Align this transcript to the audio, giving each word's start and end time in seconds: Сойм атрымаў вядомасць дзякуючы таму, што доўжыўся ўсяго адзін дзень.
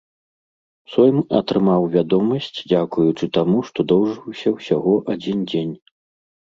Сойм 0.93 1.19
атрымаў 1.41 1.81
вядомасць 1.97 2.49
дзякуючы 2.71 3.25
таму, 3.41 3.57
што 3.69 3.79
доўжыўся 3.93 4.47
ўсяго 4.59 5.01
адзін 5.17 5.37
дзень. 5.55 5.75